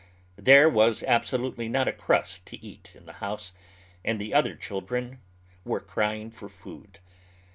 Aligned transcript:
There 0.39 0.67
was 0.67 1.03
absolutely 1.03 1.69
not 1.69 1.87
a 1.87 1.91
crust 1.93 2.47
to 2.47 2.65
eat 2.65 2.93
in 2.95 3.05
the 3.05 3.13
house, 3.21 3.53
and 4.03 4.19
the 4.19 4.31
otiier 4.31 4.59
children 4.59 5.19
were 5.63 5.79
crying 5.79 6.31
for 6.31 6.49
food. 6.49 6.97